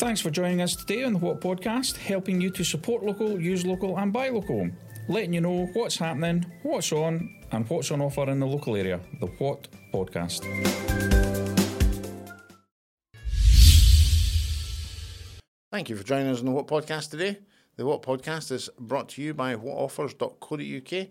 [0.00, 3.66] Thanks for joining us today on the What Podcast, helping you to support local, use
[3.66, 4.70] local, and buy local.
[5.08, 8.98] Letting you know what's happening, what's on, and what's on offer in the local area.
[9.20, 10.40] The What Podcast.
[15.70, 17.36] Thank you for joining us on the What Podcast today.
[17.76, 21.08] The What Podcast is brought to you by whatoffers.co.uk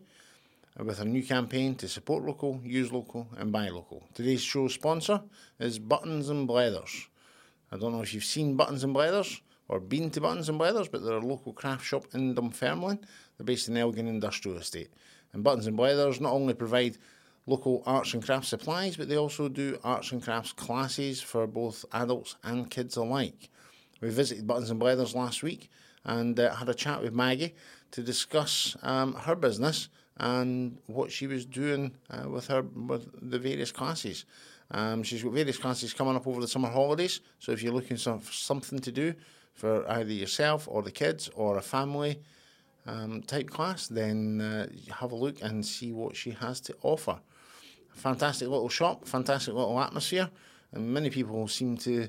[0.83, 4.09] with a new campaign to support local, use local, and buy local.
[4.15, 5.21] Today's show sponsor
[5.59, 7.08] is Buttons and Blethers.
[7.71, 10.91] I don't know if you've seen Buttons and Blethers or been to Buttons and Blethers,
[10.91, 12.99] but they're a local craft shop in Dunfermline.
[13.37, 14.89] They're based in Elgin Industrial Estate.
[15.33, 16.97] And Buttons and Blethers not only provide
[17.45, 21.85] local arts and crafts supplies, but they also do arts and crafts classes for both
[21.93, 23.49] adults and kids alike.
[24.01, 25.69] We visited Buttons and Blethers last week
[26.05, 27.55] and uh, had a chat with Maggie
[27.91, 33.39] to discuss um, her business and what she was doing uh, with her with the
[33.39, 34.25] various classes.
[34.71, 37.97] Um, she's got various classes coming up over the summer holidays, so if you're looking
[37.97, 39.13] for something to do
[39.53, 42.19] for either yourself or the kids or a family
[42.85, 47.19] um, type class, then uh, have a look and see what she has to offer.
[47.93, 50.29] Fantastic little shop, fantastic little atmosphere,
[50.71, 52.07] and many people seem to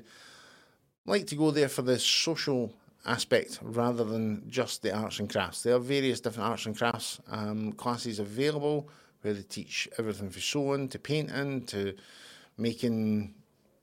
[1.05, 2.71] like to go there for the social
[3.05, 5.63] aspect rather than just the arts and crafts.
[5.63, 8.87] There are various different arts and crafts um, classes available
[9.21, 11.95] where they teach everything from sewing to painting to
[12.61, 13.33] making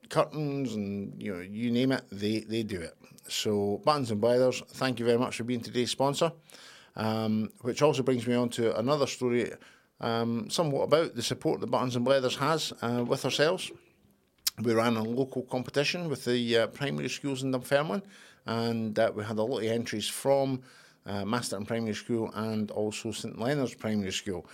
[0.09, 2.95] curtains and you know you name it, they they do it.
[3.27, 6.31] So Buttons and Blethers, thank you very much for being today's sponsor.
[6.95, 9.51] Um, which also brings me on to another story,
[10.01, 13.71] um, somewhat about the support that Buttons and Blethers has uh, with ourselves.
[14.61, 18.01] We ran a local competition with the uh, primary schools in Dunfermline
[18.45, 20.61] and uh, we had a lot of entries from
[21.05, 24.45] uh, Masterton Primary School and also St Leonard's Primary School.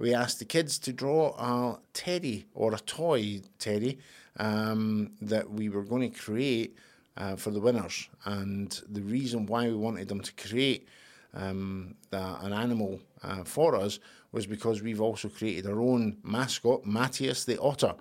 [0.00, 3.98] We asked the kids to draw a teddy or a toy teddy
[4.38, 6.74] um, that we were going to create
[7.18, 8.08] uh, for the winners.
[8.24, 10.88] And the reason why we wanted them to create
[11.34, 13.98] um, the, an animal uh, for us
[14.32, 17.94] was because we've also created our own mascot, Matthias the Otter.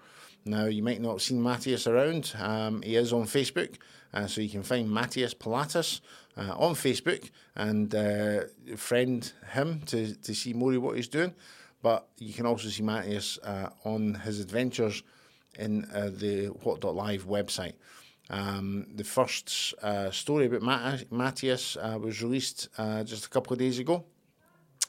[0.45, 2.33] Now, you might not have seen Matthias around.
[2.39, 3.75] Um, he is on Facebook,
[4.13, 5.99] uh, so you can find Matthias Pilatus
[6.37, 8.43] uh, on Facebook and uh,
[8.77, 11.33] friend him to, to see more of what he's doing.
[11.81, 15.03] But you can also see Matthias uh, on his adventures
[15.57, 17.73] in uh, the What.live website.
[18.29, 22.69] Um, the first uh, story about Matt- Matthias was released
[23.05, 24.05] just a couple of days ago,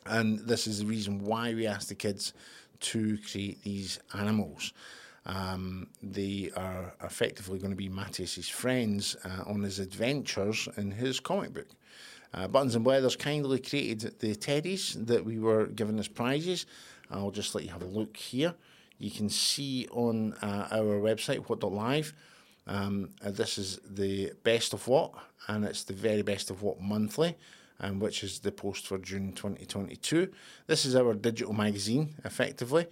[0.05, 2.35] and this is the reason why we asked the kids
[2.81, 4.73] to create these animals.
[5.27, 11.21] Um, they are effectively going to be Matthias's friends uh, on his adventures in his
[11.21, 11.69] comic book.
[12.33, 16.67] Uh, Buttons and Blethers kindly created the teddies that we were given as prizes.
[17.11, 18.55] I'll just let you have a look here.
[18.99, 22.13] You can see on uh, our website, what.live,
[22.67, 25.13] um, uh, this is the best of what,
[25.49, 27.37] and it's the very best of what monthly,
[27.81, 30.31] um, which is the post for June 2022.
[30.67, 32.87] This is our digital magazine, effectively.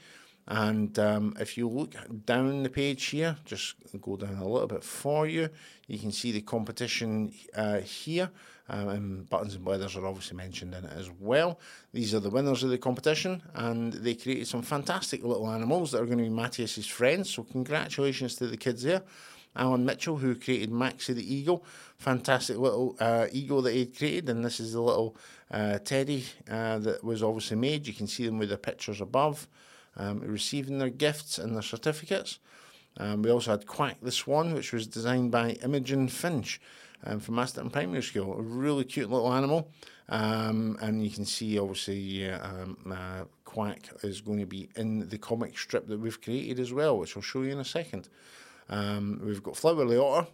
[0.51, 1.95] And um, if you look
[2.25, 5.51] down the page here, just go down a little bit for you,
[5.87, 8.31] you can see the competition uh, here.
[8.71, 11.61] Um, and Buttons and Blethers are obviously mentioned in it as well.
[11.93, 16.03] These are the winners of the competition, and they created some fantastic little animals that
[16.03, 17.31] are going to be Matthias's friends.
[17.31, 19.03] So, congratulations to the kids there.
[19.57, 21.65] Alan Mitchell, who created Maxie the Eagle,
[21.97, 25.17] fantastic little uh, eagle that he created, and this is the little
[25.51, 27.87] uh, teddy uh, that was obviously made.
[27.87, 29.49] You can see them with the pictures above
[29.99, 32.39] um, receiving their gifts and their certificates.
[32.97, 36.61] Um, we also had Quack the Swan, which was designed by Imogen Finch
[37.05, 38.39] um, from Masterton Primary School.
[38.39, 39.71] A really cute little animal.
[40.09, 42.39] Um, and you can see, obviously, uh,
[42.91, 46.99] uh, Quack is going to be in the comic strip that we've created as well,
[46.99, 48.09] which I'll show you in a second.
[48.71, 50.29] Um, we've got Flower the Otter,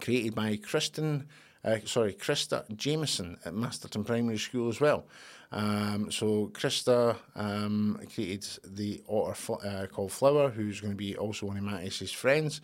[0.00, 1.28] created by Kristen,
[1.64, 5.06] uh, sorry, Krista Jameson at Masterton Primary School as well.
[5.52, 11.46] Um, so Krista um, created the otter uh, called Flower, who's going to be also
[11.46, 12.60] one of Matthias's friends,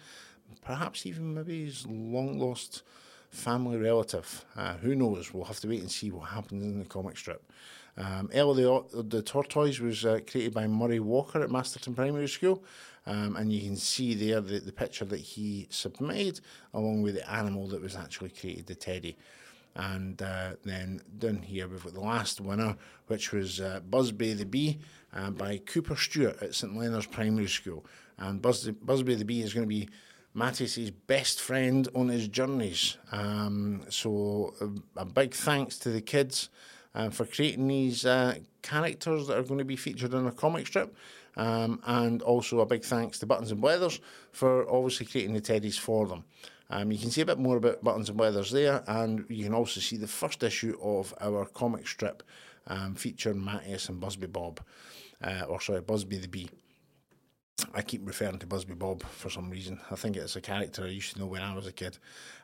[0.65, 2.83] perhaps even maybe his long lost
[3.31, 4.45] family relative.
[4.57, 5.35] Uh, who knows?
[5.35, 7.43] We'll have to wait and see what happens in the comic strip.
[7.99, 12.63] Um, Ella the, the Tortoise was uh, created by Murray Walker at Masterton Primary School,
[13.07, 16.41] um, and you can see there the, the picture that he submitted
[16.75, 19.17] along with the animal that was actually created, the teddy.
[19.77, 22.77] And uh, then down here we've got the last winner,
[23.09, 24.79] which was uh, Busby the Bee
[25.15, 27.85] uh, by Cooper Stewart at St Leonard's Primary School.
[28.19, 29.89] And Buzz, Busby the Bee is going to be
[30.33, 32.97] Matthias's best friend on his journeys.
[33.13, 36.49] Um, so a, a, big thanks to the kids
[36.95, 40.67] uh, for creating these uh, characters that are going to be featured in a comic
[40.67, 40.97] strip.
[41.39, 44.01] Um, and also a big thanks to Buttons and Blethers
[44.33, 46.25] for obviously creating the teddies for them.
[46.71, 49.55] Um, you can see a bit more about Buttons and Blethers there, and you can
[49.55, 52.23] also see the first issue of our comic strip
[52.67, 54.61] um, featuring Matthias and Busby Bob,
[55.23, 56.51] uh, or sorry, Busby the Bee.
[57.73, 59.81] I keep referring to Busby Bob for some reason.
[59.91, 61.99] I think it's a character I used to know when I was a kid.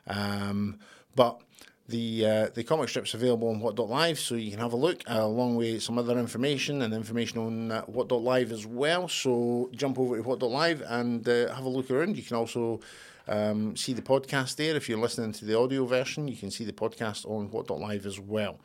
[0.07, 0.79] Um,
[1.15, 1.39] but
[1.87, 5.19] the uh, the comic strip's available on What.live, so you can have a look, uh,
[5.19, 9.07] along with some other information and information on uh, What.live as well.
[9.07, 12.15] So jump over to What.live and uh, have a look around.
[12.15, 12.79] You can also
[13.27, 14.75] um, see the podcast there.
[14.75, 18.19] If you're listening to the audio version, you can see the podcast on What.live as
[18.19, 18.59] well.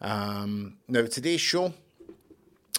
[0.00, 1.74] Um, now, today's show,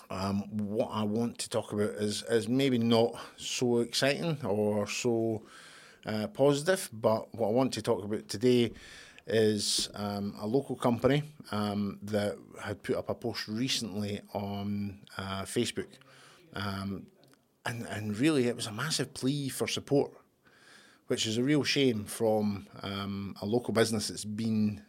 [0.10, 5.44] um, what I want to talk about is, is maybe not so exciting or so
[6.06, 8.72] uh, positive, but what I want to talk about today
[9.28, 15.44] is um, a local company um, that had put up a post recently on uh,
[15.44, 15.88] Facebook.
[16.56, 17.06] Um,
[17.66, 20.12] and, and really, it was a massive plea for support,
[21.12, 24.82] which is a real shame from um, a local business that's been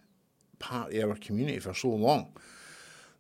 [0.60, 2.28] part of our community for so long.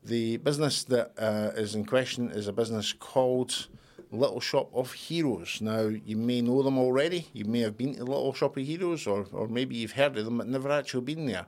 [0.04, 3.66] The business that uh, is in question is a business called
[4.12, 5.60] Little Shop of Heroes.
[5.60, 7.26] Now, you may know them already.
[7.32, 10.24] You may have been to Little Shop of Heroes, or, or maybe you've heard of
[10.24, 11.46] them but never actually been there.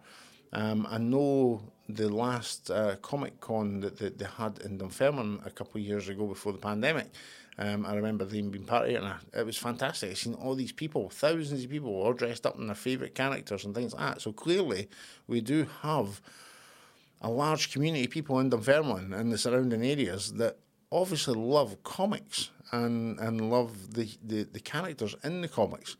[0.52, 5.50] Um, I know the last uh, Comic Con that, that, they had in Dunfermline a
[5.50, 7.12] couple of years ago before the pandemic.
[7.56, 10.10] Um, I remember them being part of it, and I, it was fantastic.
[10.10, 13.64] I've seen all these people, thousands of people, all dressed up in their favourite characters
[13.64, 14.20] and things like that.
[14.20, 14.88] So clearly,
[15.28, 16.20] we do have
[17.20, 20.58] a large community of people in Dunfermline and the surrounding areas that
[20.90, 25.96] obviously love comics and and love the, the, the characters in the comics.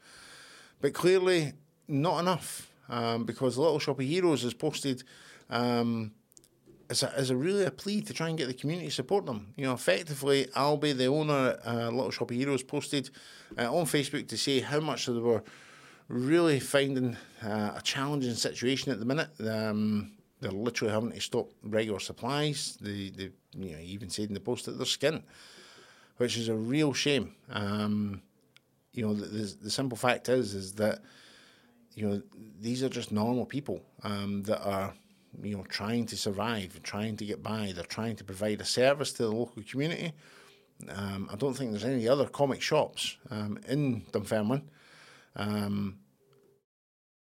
[0.81, 1.53] But clearly,
[1.89, 5.03] not enough um, because Little Shop of Heroes has posted
[5.51, 6.13] um,
[6.91, 9.27] as, a, as a really a plea to try and get the community to support
[9.27, 9.53] them.
[9.57, 13.11] You know, effectively, Albie, the owner uh, Little Shop of Heroes, posted
[13.59, 15.43] uh, on Facebook to say how much they were
[16.09, 19.31] really finding uh, a challenging situation at the minute.
[19.41, 22.77] Um, they're literally having to stop regular supplies.
[22.81, 25.23] They, they you know, even said in the post that they're skint,
[26.19, 27.35] which is a real shame.
[27.51, 28.23] Um,
[28.93, 31.01] you know, the, the, the, simple fact is is that
[31.95, 32.23] you know
[32.61, 34.95] these are just normal people um, that are
[35.43, 37.73] you know trying to survive, trying to get by.
[37.75, 40.13] They're trying to provide a service to the local community.
[40.89, 44.69] Um, I don't think there's any other comic shops um, in Dunfermline.
[45.37, 45.99] Um,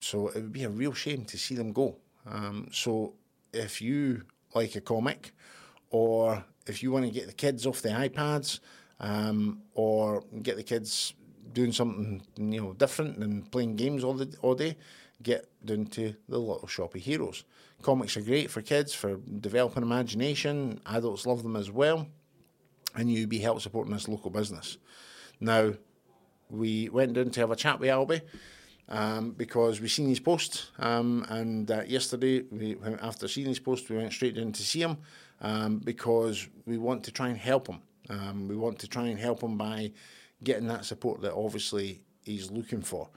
[0.00, 1.96] so it would be a real shame to see them go.
[2.26, 3.14] Um, so
[3.52, 4.24] if you
[4.54, 5.32] like a comic,
[5.90, 8.60] or if you want to get the kids off the iPads,
[9.00, 11.14] um, or get the kids
[11.52, 14.76] doing something you know different than playing games all the all day.
[15.22, 17.44] Get down to the Little Shop of Heroes.
[17.82, 20.80] Comics are great for kids for developing imagination.
[20.86, 22.06] Adults love them as well,
[22.94, 24.78] and you be help supporting this local business.
[25.40, 25.74] Now,
[26.50, 28.22] we went down to have a chat with Albie.
[28.86, 33.88] Um, because we seen his post, um, and uh, yesterday, we, after seeing his post,
[33.88, 34.98] we went straight in to see him
[35.40, 37.80] um, because we want to try and help him.
[38.10, 39.92] Um, we want to try and help him by
[40.42, 43.08] getting that support that obviously he's looking for.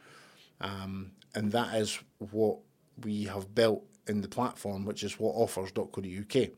[0.61, 2.57] Um, and that is what
[3.03, 6.49] we have built in the platform, which is whatoffers.co.uk.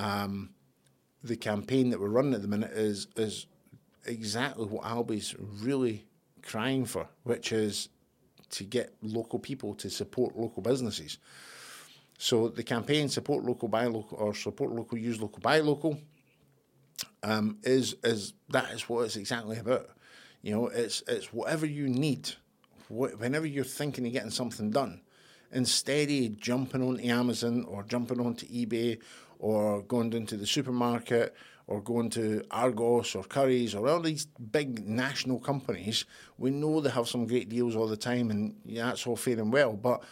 [0.00, 0.50] Um,
[1.24, 3.46] the campaign that we're running at the minute is is
[4.06, 6.04] exactly what Albie's really
[6.40, 7.88] crying for, which is
[8.50, 11.18] to get local people to support local businesses.
[12.16, 15.98] So the campaign support local, buy local, or support local, use local, buy local
[17.24, 19.88] um, is is that is what it's exactly about.
[20.42, 22.30] You know, it's it's whatever you need,
[22.92, 25.00] whenever you're thinking of getting something done,
[25.50, 29.00] instead of jumping onto Amazon or jumping onto eBay
[29.38, 31.34] or going down to the supermarket
[31.66, 36.04] or going to Argos or Currys or all these big national companies,
[36.36, 39.38] we know they have some great deals all the time, and yeah, that's all fair
[39.38, 40.02] and well, but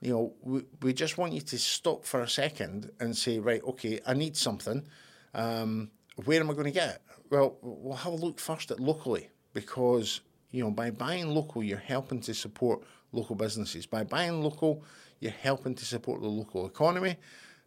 [0.00, 3.62] you know, we, we just want you to stop for a second and say, right,
[3.62, 4.84] okay, I need something.
[5.32, 5.90] Um,
[6.24, 7.02] where am I going to get it?
[7.30, 10.20] Well, we'll have a look first at locally because
[10.52, 13.86] you know by buying local, you're helping to support local businesses.
[13.86, 14.84] By buying local,
[15.18, 17.16] you're helping to support the local economy,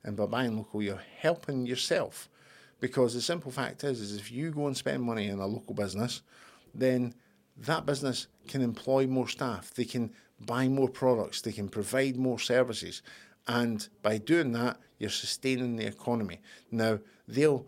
[0.04, 2.30] and by buying local, you're helping yourself.
[2.80, 5.74] Because the simple fact is, is if you go and spend money in a local
[5.74, 6.22] business,
[6.74, 7.14] then
[7.58, 9.74] that business can employ more staff.
[9.74, 10.12] They can
[10.46, 11.42] buy more products.
[11.42, 13.02] They can provide more services.
[13.48, 16.40] And by doing that, you're sustaining the economy.
[16.72, 17.66] Now, they'll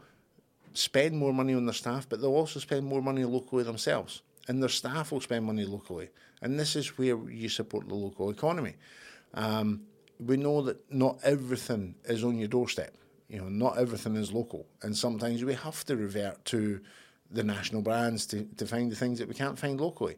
[0.74, 4.21] spend more money on their staff, but they'll also spend more money locally themselves.
[4.48, 6.10] And their staff will spend money locally.
[6.42, 8.75] And this is where you support the local economy.
[9.34, 9.82] Um,
[10.20, 12.96] we know that not everything is on your doorstep.
[13.27, 14.66] You know, not everything is local.
[14.82, 16.80] And sometimes we have to revert to
[17.30, 20.16] the national brands to, to find the things that we can't find locally.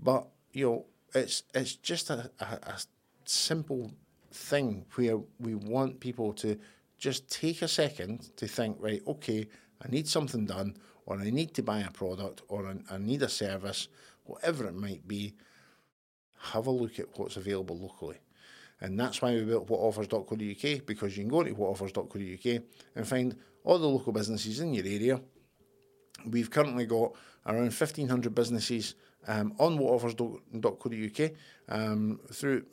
[0.00, 2.80] But, you know, it's it's just a, a, a
[3.24, 3.92] simple
[4.32, 6.58] thing where we want people to
[6.98, 9.48] just take a second to think, right, okay,
[9.82, 10.76] I need something done,
[11.10, 13.88] or I need to buy a product, or I, need a service,
[14.22, 15.34] whatever it might be.
[16.52, 18.18] Have a look at what's available locally.
[18.80, 22.62] And that's why we built whatoffers.co.uk because you can go to whatoffers.co.uk
[22.94, 25.20] and find all the local businesses in your area.
[26.24, 27.12] We've currently got
[27.44, 28.94] around 1,500 businesses
[29.26, 31.32] um, on whatoffers.co.uk
[31.68, 32.64] um, through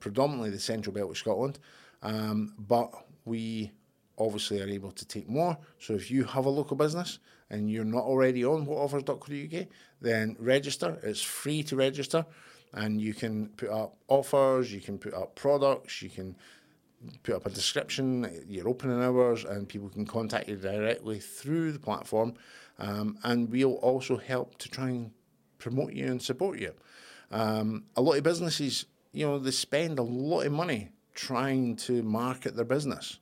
[0.00, 1.60] predominantly the central belt of Scotland.
[2.02, 2.92] Um, but
[3.24, 3.70] we
[4.18, 5.56] obviously are able to take more.
[5.78, 7.18] So if you have a local business
[7.50, 9.66] and you're not already on whatoffers.co.uk,
[10.00, 10.98] then register.
[11.02, 12.24] It's free to register
[12.72, 16.36] and you can put up offers, you can put up products, you can
[17.22, 21.78] put up a description, your opening hours, and people can contact you directly through the
[21.78, 22.34] platform.
[22.78, 25.12] Um, and we'll also help to try and
[25.58, 26.72] promote you and support you.
[27.30, 32.02] Um, a lot of businesses, you know, they spend a lot of money trying to
[32.02, 33.18] market their business.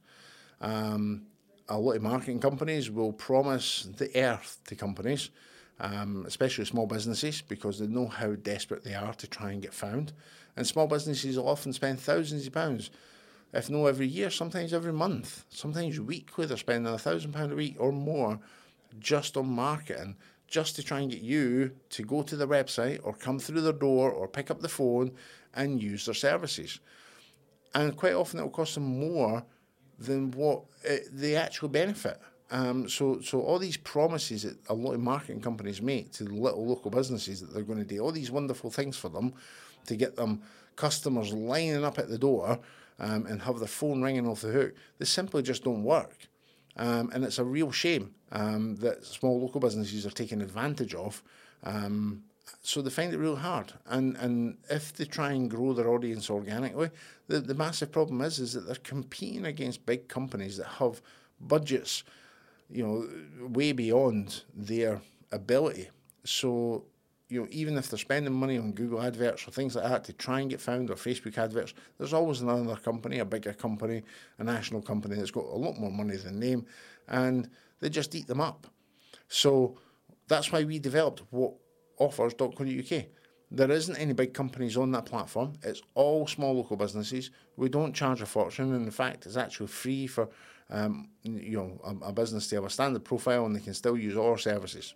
[0.62, 1.26] Um,
[1.68, 5.30] a lot of marketing companies will promise the earth to companies
[5.82, 9.74] um, especially small businesses, because they know how desperate they are to try and get
[9.74, 10.12] found.
[10.56, 12.90] And small businesses will often spend thousands of pounds,
[13.52, 16.46] if not every year, sometimes every month, sometimes weekly.
[16.46, 18.38] They're spending a thousand pound a week or more
[18.98, 20.16] just on marketing,
[20.46, 23.72] just to try and get you to go to their website or come through their
[23.72, 25.12] door or pick up the phone
[25.54, 26.78] and use their services.
[27.74, 29.44] And quite often it will cost them more
[30.04, 32.20] than what it, they actually benefit.
[32.50, 36.66] Um, so, so all these promises that a lot of marketing companies make to little
[36.66, 39.32] local businesses that they're going to do all these wonderful things for them
[39.86, 40.42] to get them
[40.76, 42.58] customers lining up at the door
[42.98, 46.28] um, and have their phone ringing off the hook, they simply just don't work.
[46.76, 51.22] Um, and it's a real shame um, that small local businesses are taken advantage of.
[52.62, 53.72] So they find it real hard.
[53.86, 56.90] And and if they try and grow their audience organically,
[57.28, 61.00] the, the massive problem is is that they're competing against big companies that have
[61.40, 62.04] budgets
[62.72, 65.90] you know, way beyond their ability.
[66.24, 66.84] So,
[67.28, 70.12] you know, even if they're spending money on Google adverts or things like that to
[70.12, 74.02] try and get found or Facebook adverts, there's always another company, a bigger company,
[74.38, 76.66] a national company that's got a lot more money than them,
[77.08, 78.66] and they just eat them up.
[79.28, 79.78] So
[80.28, 81.54] that's why we developed what
[81.98, 83.04] offers.co.uk.
[83.54, 85.52] There isn't any big companies on that platform.
[85.62, 87.30] It's all small local businesses.
[87.56, 88.72] We don't charge a fortune.
[88.74, 90.28] And in fact, it's actually free for
[90.70, 93.96] um, you know, a, a, business to have a standard profile and they can still
[93.96, 94.94] use our services.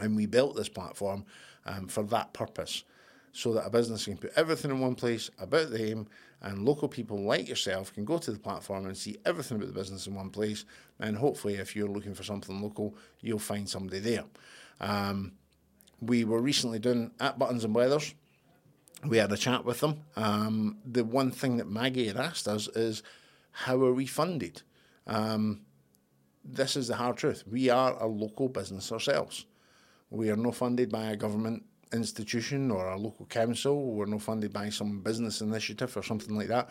[0.00, 1.24] And we built this platform
[1.64, 2.84] um, for that purpose,
[3.32, 6.06] so that a business can put everything in one place about them,
[6.42, 9.78] and local people like yourself can go to the platform and see everything about the
[9.78, 10.64] business in one place.
[11.00, 14.24] And hopefully, if you're looking for something local, you'll find somebody there.
[14.80, 15.32] Um,
[16.02, 18.14] we were recently doing at Buttons and Blethers.
[19.06, 20.00] We had a chat with them.
[20.16, 23.02] Um, the one thing that Maggie had asked us is,
[23.52, 24.62] how are we funded?
[25.06, 25.62] Um,
[26.44, 27.44] this is the hard truth.
[27.46, 29.46] We are a local business ourselves.
[30.10, 33.92] We are not funded by a government institution or a local council.
[33.92, 36.68] We're not funded by some business initiative or something like that.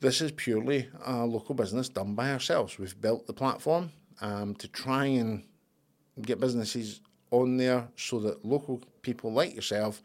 [0.00, 2.78] This is purely a local business done by ourselves.
[2.78, 5.44] We've built the platform um, to try and
[6.20, 7.00] get businesses
[7.34, 10.02] on there so that local people like yourself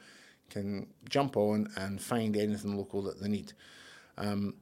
[0.49, 3.53] can jump on and find anything local that they need.
[4.17, 4.55] Um,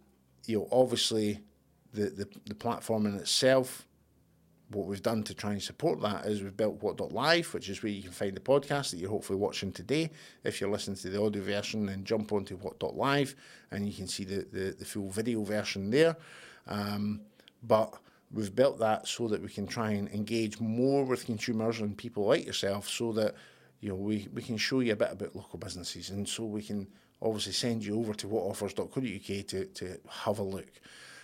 [0.45, 1.39] you know, obviously,
[1.93, 3.88] the, the, the platform in itself,
[4.69, 7.91] what we've done to try and support that is we've built what.live, which is where
[7.91, 10.09] you can find the podcast that you're hopefully watching today.
[10.43, 13.36] If you're listening to the audio version, then jump onto what.live
[13.71, 16.17] and you can see the, the, the full video version there.
[16.67, 17.21] Um,
[17.63, 17.93] but
[18.31, 22.25] we've built that so that we can try and engage more with consumers and people
[22.25, 23.36] like yourself so that
[23.79, 26.62] you know we, we can show you a bit about local businesses and so we
[26.62, 26.88] can
[27.22, 30.72] obviously send you over to whatoffers.co.uk to, to have a look.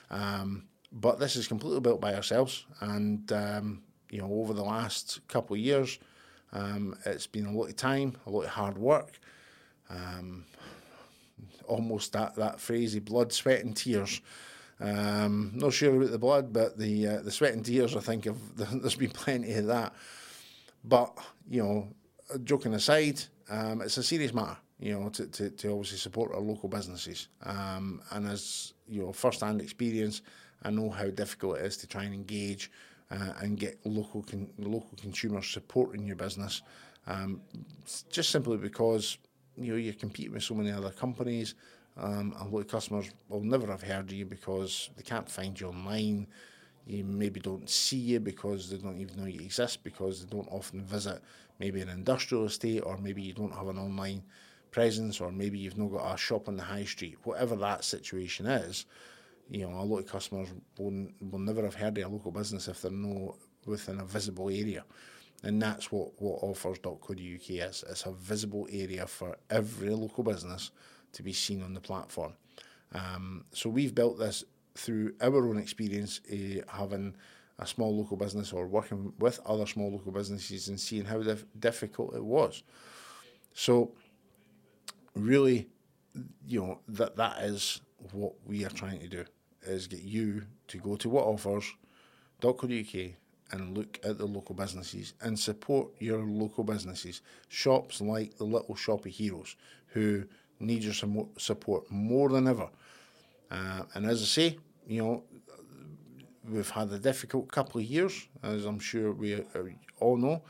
[0.10, 3.81] Um, but this is completely built by ourselves, and um,
[4.12, 5.98] you know, over the last couple of years,
[6.51, 9.19] um, it's been a lot of time, a lot of hard work,
[9.89, 10.45] um,
[11.65, 14.22] almost that that phrase, blood, sweat, and tears.
[14.83, 18.25] Um, not sure about the blood, but the uh, the sweat and tears, I think,
[18.25, 19.93] have, there's been plenty of that.
[20.83, 21.17] But
[21.49, 21.87] you know,
[22.43, 26.41] joking aside, um, it's a serious matter you know, to, to, to obviously support our
[26.41, 27.29] local businesses.
[27.43, 30.21] Um, and as you know, first-hand experience,
[30.61, 32.69] I know how difficult it is to try and engage
[33.09, 36.63] uh, and get local con- local consumers supporting your business.
[37.07, 37.41] Um,
[38.09, 39.17] just simply because
[39.55, 41.55] you know you're competing with so many other companies.
[41.97, 45.59] Um, a lot of customers will never have heard of you because they can't find
[45.59, 46.27] you online.
[46.85, 50.50] You maybe don't see you because they don't even know you exist because they don't
[50.51, 51.21] often visit
[51.59, 54.23] maybe an industrial estate or maybe you don't have an online
[54.73, 58.45] presence, or maybe you've not got a shop on the high street, whatever that situation
[58.47, 58.85] is,
[59.50, 62.67] you know, a lot of customers will, will never have heard of a local business
[62.67, 63.35] if they're not
[63.65, 64.83] within a visible area.
[65.43, 67.83] And that's what, whatoffers.co.uk is.
[67.89, 70.71] It's a visible area for every local business
[71.13, 72.34] to be seen on the platform.
[72.93, 74.43] Um, so we've built this
[74.75, 77.15] through our own experience uh, having
[77.60, 81.46] a small local business or working with other small local businesses and seeing how dif-
[81.60, 82.63] difficult it was.
[83.53, 83.93] So
[85.15, 85.70] really,
[86.46, 89.25] you know, that that is what we are trying to do
[89.63, 93.12] is get you to go to whatoffers.co.uk
[93.51, 97.22] and look at the local businesses and support your local businesses.
[97.48, 99.55] Shops like the Little Shop of Heroes
[99.88, 100.24] who
[100.60, 100.93] need your
[101.38, 102.69] support more than ever.
[103.51, 104.57] Uh, and as I say,
[104.88, 105.24] you know,
[106.50, 109.41] we've had a difficult couple of years, as I'm sure we uh,
[110.00, 110.41] all know.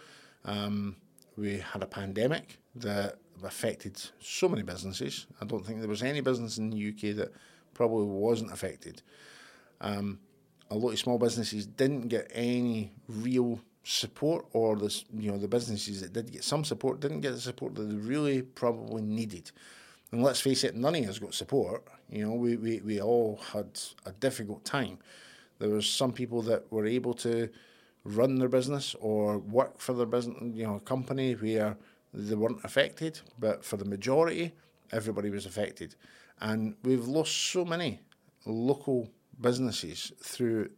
[0.45, 0.95] Um,
[1.37, 5.27] we had a pandemic that affected so many businesses.
[5.41, 7.33] I don't think there was any business in the UK that
[7.73, 9.01] probably wasn't affected.
[9.81, 10.19] Um,
[10.69, 15.47] a lot of small businesses didn't get any real support, or the you know the
[15.47, 19.51] businesses that did get some support didn't get the support that they really probably needed.
[20.13, 21.87] And let's face it, none of us got support.
[22.07, 24.99] You know, we, we, we all had a difficult time.
[25.57, 27.49] There was some people that were able to
[28.03, 31.75] run their business or work for their business, you know, company where
[32.13, 34.53] they weren't affected, but for the majority,
[34.91, 35.95] everybody was affected.
[36.41, 37.99] And we've lost so many
[38.45, 39.09] local
[39.41, 40.69] businesses through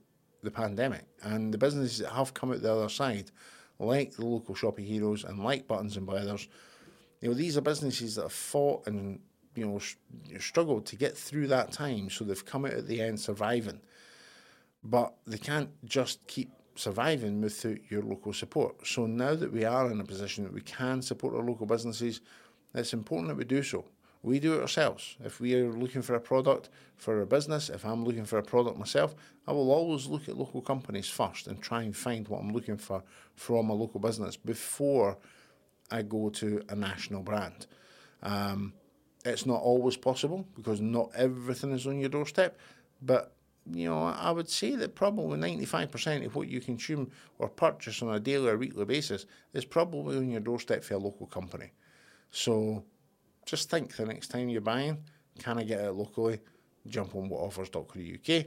[0.43, 1.03] the pandemic.
[1.23, 3.31] And the businesses that have come out the other side,
[3.79, 6.47] like the Little Shop of Heroes and like Buttons and Blethers,
[7.25, 9.19] you know, these are businesses that have fought and,
[9.55, 9.79] you know,
[10.39, 12.07] struggled to get through that time.
[12.11, 13.81] So they've come out at the end surviving.
[14.83, 18.85] But they can't just keep surviving without your local support.
[18.85, 22.21] So now that we are in a position that we can support our local businesses,
[22.75, 23.85] it's important that we do so.
[24.21, 25.17] We do it ourselves.
[25.23, 28.43] If we are looking for a product for a business, if I'm looking for a
[28.43, 29.15] product myself,
[29.47, 32.77] I will always look at local companies first and try and find what I'm looking
[32.77, 33.01] for
[33.33, 35.17] from a local business before
[35.91, 37.67] I go to a national brand.
[38.23, 38.73] Um,
[39.23, 42.57] it's not always possible because not everything is on your doorstep,
[43.01, 43.35] but
[43.71, 48.13] you know, I would say that probably 95% of what you consume or purchase on
[48.13, 51.71] a daily or weekly basis is probably on your doorstep for a local company.
[52.29, 52.83] So
[53.45, 55.03] just think the next time you're buying,
[55.39, 56.39] can I get it locally?
[56.87, 58.45] Jump on whatoffers.co.uk.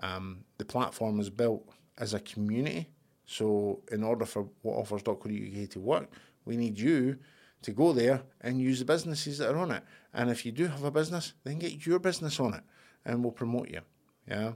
[0.00, 1.68] Um, the platform is built
[1.98, 2.88] as a community.
[3.26, 6.10] So in order for whatoffers.co.uk to work,
[6.48, 7.18] we need you
[7.62, 9.82] to go there and use the businesses that are on it.
[10.14, 12.62] And if you do have a business, then get your business on it
[13.04, 13.80] and we'll promote you.
[14.26, 14.52] Yeah.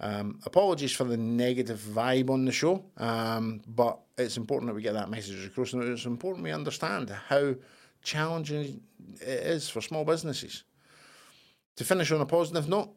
[0.00, 4.82] Um, apologies for the negative vibe on the show, um, but it's important that we
[4.82, 5.72] get that message across.
[5.72, 7.56] And it's important we understand how
[8.02, 8.80] challenging
[9.20, 10.62] it is for small businesses.
[11.76, 12.94] To finish on a positive note,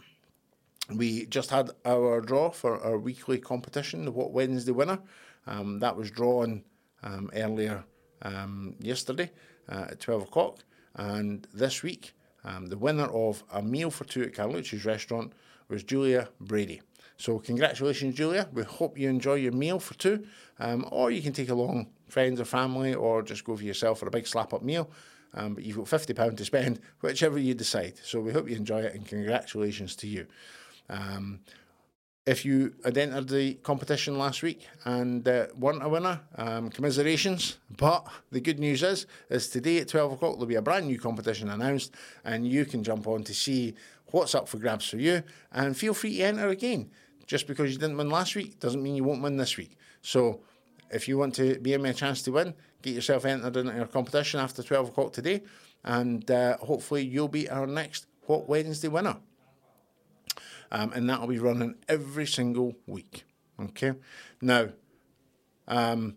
[0.94, 5.00] we just had our draw for our weekly competition, the What Wednesday winner.
[5.48, 6.64] Um, that was drawn
[7.02, 7.84] um, earlier
[8.22, 9.32] um, yesterday
[9.70, 10.60] uh, at 12 o'clock.
[10.96, 15.34] And this week, um, the winner of a meal for two at Carlucci's restaurant
[15.70, 16.82] was Julia Brady.
[17.18, 18.50] So, congratulations, Julia.
[18.52, 20.26] We hope you enjoy your meal for two,
[20.60, 24.08] um, or you can take along friends or family, or just go for yourself for
[24.08, 24.90] a big slap up meal.
[25.36, 28.00] Um, but you've got £50 to spend, whichever you decide.
[28.04, 30.26] So, we hope you enjoy it, and congratulations to you.
[30.90, 31.42] Um,
[32.26, 37.58] if you had entered the competition last week and uh, weren't a winner, um, commiserations.
[37.76, 41.00] But the good news is, is today at 12 o'clock there'll be a brand new
[41.00, 43.74] competition announced, and you can jump on to see
[44.12, 45.24] what's up for grabs for you.
[45.52, 46.92] And feel free to enter again.
[47.26, 49.78] Just because you didn't win last week doesn't mean you won't win this week.
[50.02, 50.42] So
[50.92, 53.88] if you want to be in a chance to win, get yourself entered in our
[53.88, 55.42] competition after 12 o'clock today,
[55.84, 59.18] and uh, hopefully you'll be our next What Wednesday winner
[60.72, 63.24] um, and that'll be running every single week.
[63.60, 63.94] Okay,
[64.42, 64.70] now
[65.68, 66.16] um,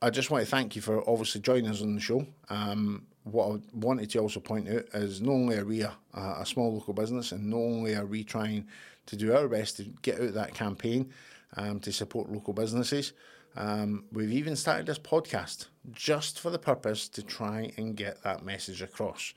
[0.00, 2.26] I just want to thank you for obviously joining us on the show.
[2.48, 6.44] Um, what I wanted to also point out is not only are we a, a,
[6.44, 8.66] small local business, and not only are we trying
[9.06, 11.10] to do our best to get out that campaign
[11.56, 13.14] um, to support local businesses,
[13.56, 18.44] um, we've even started this podcast just for the purpose to try and get that
[18.44, 19.32] message across.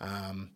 [0.00, 0.50] Um,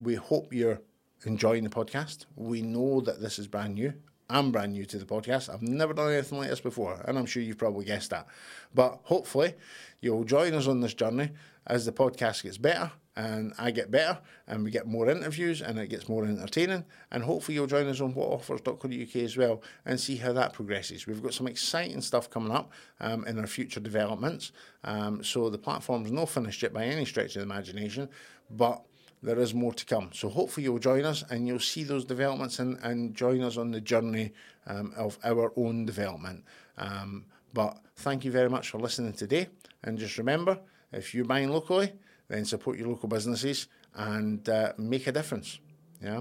[0.00, 0.80] we hope you're
[1.26, 2.26] enjoying the podcast.
[2.36, 3.94] We know that this is brand new.
[4.30, 5.52] I'm brand new to the podcast.
[5.52, 8.26] I've never done anything like this before, and I'm sure you've probably guessed that.
[8.74, 9.54] But hopefully,
[10.00, 11.30] you'll join us on this journey
[11.66, 15.78] as the podcast gets better and I get better and we get more interviews and
[15.78, 16.84] it gets more entertaining.
[17.10, 21.06] And hopefully, you'll join us on whatoffers.co.uk as well and see how that progresses.
[21.06, 24.52] We've got some exciting stuff coming up um, in our future developments.
[24.82, 28.08] Um, so, the platform's not finished yet by any stretch of the imagination,
[28.50, 28.82] but
[29.24, 30.10] there is more to come.
[30.12, 33.70] So hopefully you'll join us and you'll see those developments and, and join us on
[33.70, 34.32] the journey
[34.66, 36.44] um, of our own development.
[36.76, 39.48] Um, but thank you very much for listening today.
[39.82, 40.58] And just remember,
[40.92, 41.92] if you're buying locally,
[42.28, 45.58] then support your local businesses and uh, make a difference.
[46.02, 46.20] Yeah.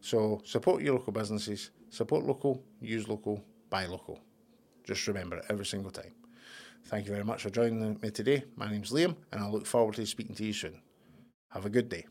[0.00, 4.18] So support your local businesses, support local, use local, buy local.
[4.84, 6.14] Just remember it every single time.
[6.86, 8.42] Thank you very much for joining me today.
[8.56, 10.80] My name's Liam, and I look forward to speaking to you soon.
[11.50, 12.06] Have a good day.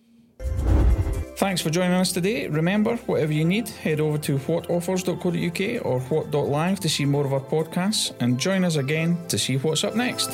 [1.39, 2.49] Thanks for joining us today.
[2.49, 7.39] Remember, whatever you need, head over to whatoffers.co.uk or what.live to see more of our
[7.39, 10.31] podcasts and join us again to see what's up next.